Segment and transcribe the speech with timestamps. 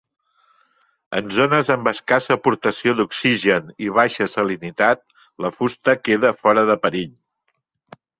[1.17, 5.03] En zones amb escassa aportació d'oxigen i baixa salinitat
[5.45, 7.13] la fusta queda fora de perill.